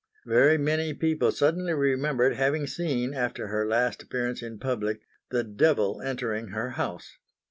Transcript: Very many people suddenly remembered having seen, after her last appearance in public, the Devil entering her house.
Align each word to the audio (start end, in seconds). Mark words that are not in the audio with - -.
Very 0.25 0.57
many 0.57 0.95
people 0.95 1.31
suddenly 1.31 1.75
remembered 1.75 2.33
having 2.33 2.65
seen, 2.65 3.13
after 3.13 3.49
her 3.49 3.67
last 3.67 4.01
appearance 4.01 4.41
in 4.41 4.57
public, 4.57 5.01
the 5.29 5.43
Devil 5.43 6.01
entering 6.03 6.47
her 6.47 6.71
house. 6.71 7.17